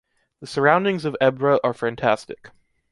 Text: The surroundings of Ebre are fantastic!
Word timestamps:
The 0.39 0.47
surroundings 0.47 1.05
of 1.05 1.15
Ebre 1.21 1.59
are 1.63 1.75
fantastic! 1.75 2.49